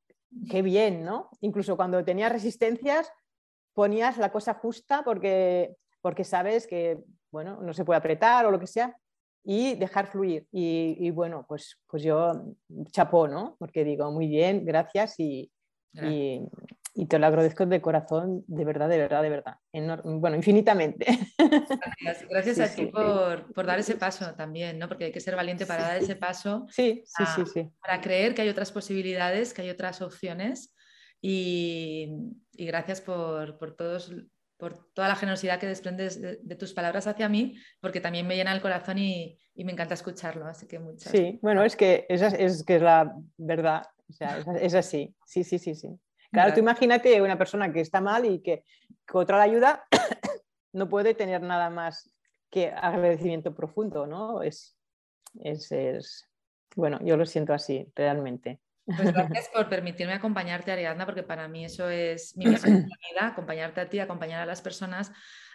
[0.49, 1.29] qué bien, ¿no?
[1.41, 3.11] Incluso cuando tenías resistencias,
[3.73, 6.99] ponías la cosa justa porque, porque sabes que,
[7.31, 8.95] bueno, no se puede apretar o lo que sea,
[9.43, 10.47] y dejar fluir.
[10.51, 12.31] Y, bueno, pues, pues yo
[12.91, 13.55] chapó, ¿no?
[13.57, 15.51] Porque digo, muy bien, gracias y,
[15.93, 16.41] y,
[16.93, 19.57] te lo agradezco de corazón, de verdad, de verdad, de verdad.
[20.03, 21.05] bueno, infinitamente.
[22.01, 24.87] Gracias, gracias a ti por, por, dar ese paso también, ¿no?
[24.87, 26.65] Porque hay que ser valiente para dar ese paso.
[26.69, 27.69] Sí, sí, sí, sí.
[27.81, 30.75] Para creer que hay otras posibilidades, que hay otras opciones.
[31.21, 32.09] Y,
[32.53, 34.11] y gracias por, por todos
[34.61, 38.53] por toda la generosidad que desprendes de, tus palabras hacia mí, porque también me llena
[38.53, 40.45] el corazón y, me encanta escucharlo.
[40.45, 44.37] Así que muchas Sí, bueno, es que es, es, que es la verdad, o sea,
[44.61, 45.15] es, así.
[45.25, 45.89] Sí, sí, sí, sí.
[46.31, 48.63] Claro, tú imagínate una persona que está mal y que,
[49.05, 49.85] contra la ayuda
[50.73, 52.09] no puede tener nada más
[52.49, 54.41] que agradecimiento profundo, ¿no?
[54.41, 54.77] Es,
[55.43, 56.29] es, es,
[56.75, 58.59] bueno, yo lo siento así, realmente.
[58.85, 63.27] Pues gracias por permitirme acompañarte, Ariadna, porque para mí eso es mi misión la vida,
[63.27, 65.11] acompañarte a ti, acompañar a las personas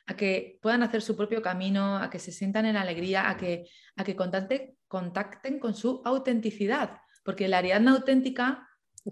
[0.07, 3.69] a que puedan hacer su propio camino, a que se sientan en alegría, a que,
[3.97, 8.66] a que contacten, con su autenticidad, porque la Ariadna auténtica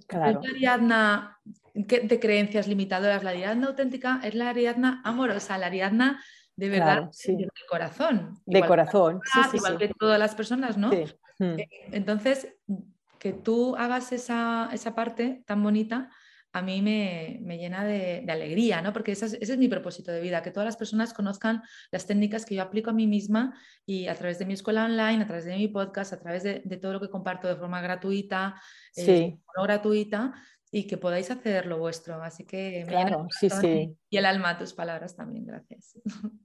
[0.07, 0.41] claro.
[0.41, 1.41] es la Ariadna
[1.75, 6.23] de creencias limitadoras, la Ariadna auténtica es la Ariadna amorosa, la Ariadna
[6.57, 8.39] de verdad, de corazón.
[8.47, 10.93] De corazón, sí, sí, igual que todas las personas, ¿no?
[10.93, 12.55] Eh, entonces,
[13.19, 16.11] que tú hagas esa, parte tan bonita,
[16.55, 18.93] a mí me, llena de, alegría, ¿no?
[18.93, 22.55] Porque ese es, mi propósito de vida, que todas las personas conozcan las técnicas que
[22.55, 25.57] yo aplico a mí misma y a través de mi escuela online, a través de
[25.57, 28.55] mi podcast, a través de, todo lo que comparto de forma gratuita,
[28.95, 30.33] eh, no gratuita,
[30.71, 32.23] y que podáis hacer lo vuestro.
[32.23, 33.97] Así que me claro, sí, sí.
[34.09, 35.99] y el alma tus palabras también, gracias.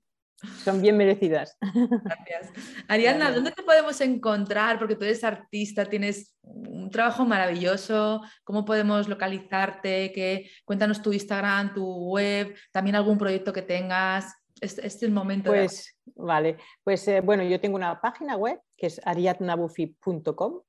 [0.64, 1.58] Son bien merecidas.
[1.62, 2.52] Gracias.
[2.88, 4.80] Ariadna, ¿dónde te podemos encontrar?
[4.80, 8.22] Porque tú eres artista, tienes un trabajo maravilloso.
[8.44, 10.12] ¿Cómo podemos localizarte?
[10.14, 10.50] ¿Qué?
[10.66, 14.34] Cuéntanos tu Instagram, tu web, también algún proyecto que tengas.
[14.62, 15.52] Este, es el momento.
[15.52, 16.58] Pues, vale.
[16.84, 20.62] Pues eh, bueno, yo tengo una página web que es ariadnabufi.com.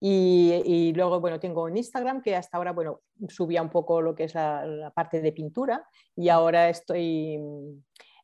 [0.00, 4.24] y, luego, bueno, tengo un Instagram que hasta ahora, bueno, subía un poco lo que
[4.24, 7.38] es la, parte de pintura y ahora estoy,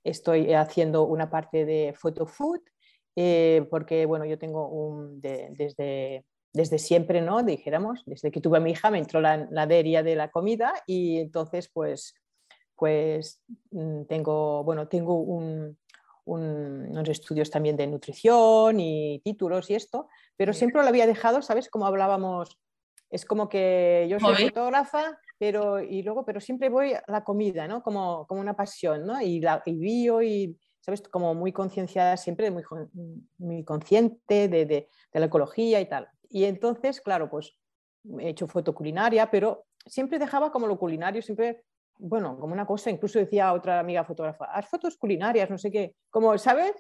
[0.04, 2.60] estoy haciendo una parte de photo food
[3.16, 7.42] eh, porque, bueno, yo tengo un, desde, desde siempre, ¿no?
[7.42, 11.18] Dijéramos, desde que tuve a mi hija me entró la, la de la comida y
[11.18, 12.14] entonces, pues,
[12.76, 15.20] pues mm, tengo, bueno, tengo
[16.24, 21.68] unos estudios también de nutrición y títulos y esto, pero siempre lo había dejado, ¿sabes?
[21.68, 22.58] Como hablábamos,
[23.10, 27.66] es como que yo soy fotógrafa, pero, y luego, pero siempre voy a la comida,
[27.66, 27.83] ¿no?
[27.83, 29.18] Como, como una pasión, ¿no?
[29.22, 31.00] Y, la, y bio y, ¿sabes?
[31.00, 32.62] Como muy concienciada siempre, muy,
[33.38, 36.09] muy consciente de, de, de la ecología y tal.
[36.29, 37.57] Y entonces, claro, pues
[38.18, 41.64] he hecho foto culinaria, pero siempre dejaba como lo culinario, siempre
[41.96, 45.94] bueno, como una cosa, incluso decía otra amiga fotógrafa, haz fotos culinarias, no sé qué,
[46.11, 46.72] como, ¿sabes?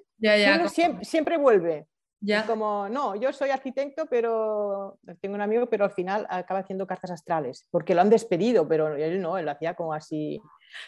[1.02, 1.86] siempre, vuelve.
[2.20, 2.46] Ya.
[2.46, 7.10] como, no, yo soy arquitecto, pero tengo un amigo, pero al final acaba haciendo cartas
[7.10, 10.40] astrales, porque lo han despedido, pero él no, él lo hacía como así.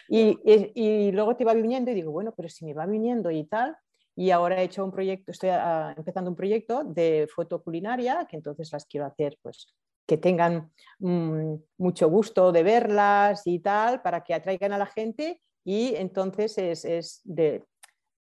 [0.07, 0.37] Y,
[0.75, 3.75] y, luego te va viniendo y digo, bueno, pero si me va viniendo y tal,
[4.15, 8.35] y ahora he hecho un proyecto, estoy ah, empezando un proyecto de foto culinaria, que
[8.35, 9.73] entonces las quiero hacer pues
[10.05, 15.41] que tengan mm, mucho gusto de verlas y tal, para que atraigan a la gente
[15.63, 17.63] y entonces es, de,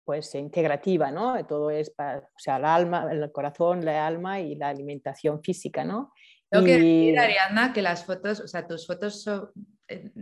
[0.05, 1.45] pues integrativa, ¿no?
[1.47, 5.85] Todo es para, o sea, el alma, el corazón, la alma y la alimentación física,
[5.85, 6.13] ¿no?
[6.51, 9.51] Tengo que decir, Ariadna, que las fotos, o sea, tus fotos son,
[9.89, 10.13] eh,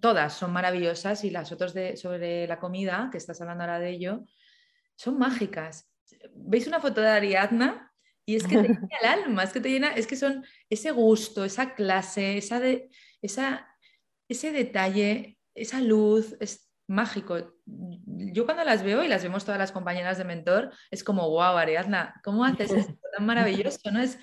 [0.00, 3.90] todas son maravillosas y las fotos de, sobre la comida, que estás hablando ahora de
[3.90, 4.24] ello,
[4.94, 5.90] son mágicas.
[6.34, 7.92] ¿Veis una foto de Ariadna?
[8.24, 10.92] Y es que te llena el alma, es que te llena, es que son ese
[10.92, 13.66] gusto, esa clase, esa de, esa,
[14.28, 17.38] ese detalle, esa luz, es mágico.
[17.64, 21.56] Yo cuando las veo y las vemos todas las compañeras de mentor, es como, wow,
[21.56, 23.90] Ariadna, ¿cómo haces esto tan maravilloso?
[23.92, 24.00] ¿no?
[24.00, 24.18] Es,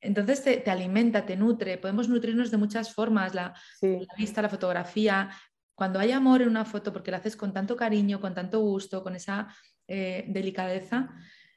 [0.00, 5.30] entonces te, alimenta, te nutre, podemos nutrirnos de muchas formas, la, la, vista, la fotografía.
[5.74, 9.02] Cuando hay amor en una foto, porque la haces con tanto cariño, con tanto gusto,
[9.02, 9.48] con esa
[9.88, 11.10] eh, delicadeza,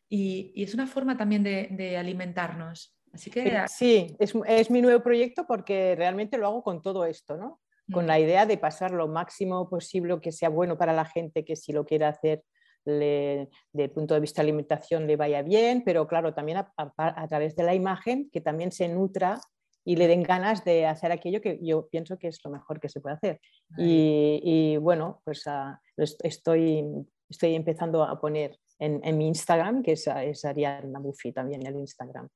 [0.09, 2.97] y, es una forma también de, alimentarnos.
[3.13, 3.63] Así que...
[3.67, 7.61] Sí, es, mi nuevo proyecto porque realmente lo hago con todo esto, ¿no?
[7.91, 11.55] Con la idea de pasar lo máximo posible que sea bueno para la gente, que
[11.55, 12.43] si lo quiere hacer
[12.87, 17.55] desde el punto de vista de alimentación le vaya bien, pero claro, también a, través
[17.55, 19.41] de la imagen, que también se nutra
[19.83, 22.89] y le den ganas de hacer aquello que yo pienso que es lo mejor que
[22.89, 23.41] se puede hacer.
[23.77, 26.85] Y, bueno, pues ah, estoy,
[27.29, 32.27] estoy empezando a poner en, mi Instagram, que es, es Ariadna Buffy también, el Instagram.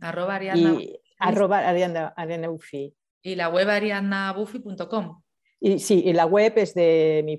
[0.00, 2.14] Arroba Ariadna, y, arroba Ariadna,
[3.24, 5.22] Y la web ariadnabuffy.com.
[5.58, 7.38] Y sí, y la web es de mi,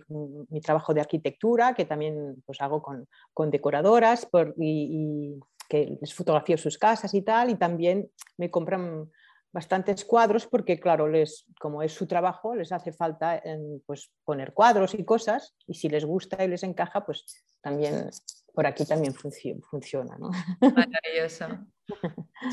[0.50, 5.98] mi, trabajo de arquitectura, que también pues, hago con, con decoradoras por, y, y, que
[6.02, 9.12] les fotografío sus casas y tal, y también me compran
[9.56, 13.42] bastantes cuadros porque, claro, les, como es su trabajo, les hace falta
[13.86, 18.10] pues, poner cuadros y cosas, y si les gusta y les encaja, pues también
[18.54, 20.18] por aquí también funciona.
[20.18, 20.30] ¿no?
[20.62, 21.48] Maravilloso.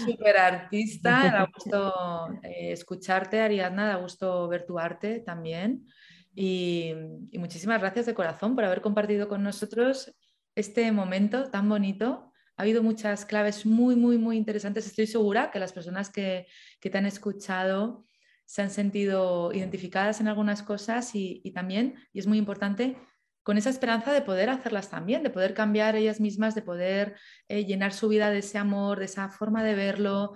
[0.05, 5.87] Súper artista, da gusto eh, escucharte, Ariadna, da gusto ver tu arte también.
[6.35, 6.93] Y,
[7.35, 10.15] muchísimas gracias de corazón por haber compartido con nosotros
[10.55, 12.33] este momento tan bonito.
[12.57, 14.87] Ha habido muchas claves muy, muy, muy interesantes.
[14.87, 16.47] Estoy segura que las personas que,
[16.81, 18.07] que te han escuchado
[18.45, 22.97] se han sentido identificadas en algunas cosas y, y también, y es muy importante,
[23.43, 27.17] con esa esperanza de poder hacerlas también, de poder cambiar ellas mismas, de poder
[27.49, 30.35] eh, llenar su vida de ese amor, de esa forma de verlo,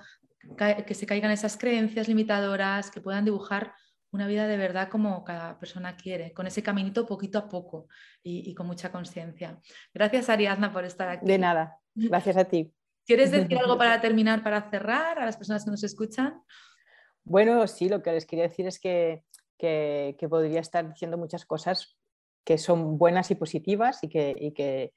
[0.86, 3.74] que se caigan esas creencias limitadoras, que puedan dibujar
[4.12, 7.88] una vida de verdad como cada persona quiere, con ese caminito poquito a poco
[8.22, 9.60] y, con mucha conciencia.
[9.92, 11.26] Gracias Ariadna por estar aquí.
[11.26, 12.72] De nada, gracias a ti.
[13.04, 16.42] ¿Quieres decir algo para terminar, para cerrar a las personas que nos escuchan?
[17.24, 19.24] Bueno, sí, lo que les quería decir es que,
[19.58, 21.96] que, que podría estar diciendo muchas cosas
[22.46, 24.94] que son buenas y positivas y que, y que,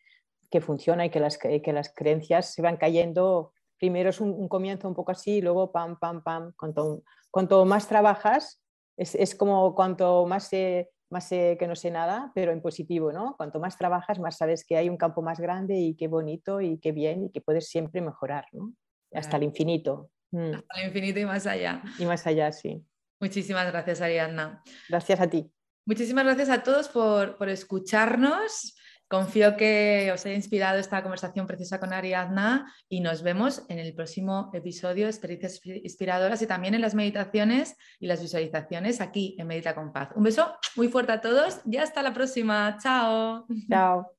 [0.51, 3.53] que funciona y que las, que las creencias se van cayendo.
[3.79, 6.53] Primero es un, comienzo un poco así y luego pam, pam, pam.
[6.55, 8.61] Cuanto, cuanto más trabajas,
[8.95, 13.11] es, es como cuanto más sé, más sé que no sé nada, pero en positivo,
[13.11, 13.35] ¿no?
[13.35, 16.77] Cuanto más trabajas, más sabes que hay un campo más grande y qué bonito y
[16.77, 18.73] qué bien y que puedes siempre mejorar, ¿no?
[19.11, 20.11] Hasta el infinito.
[20.29, 20.53] Mm.
[20.53, 21.81] Hasta el infinito y más allá.
[21.97, 22.85] Y más allá, sí.
[23.19, 24.61] Muchísimas gracias, Ariadna.
[24.87, 25.51] Gracias a ti.
[25.85, 28.75] Muchísimas gracias a todos por, escucharnos.
[29.07, 33.95] Confío que os haya inspirado esta conversación preciosa con Ariadna y nos vemos en el
[33.95, 39.47] próximo episodio de Experiencias Inspiradoras y también en las meditaciones y las visualizaciones aquí en
[39.47, 40.09] Medita con Paz.
[40.15, 42.77] Un beso muy fuerte a todos y hasta la próxima.
[42.79, 43.47] Chao.
[43.67, 44.18] Chao.